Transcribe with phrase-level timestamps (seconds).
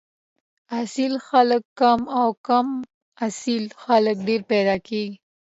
[0.81, 2.67] اصل خلک کم او کم
[3.27, 5.15] اصل خلک ډېر پیدا کیږي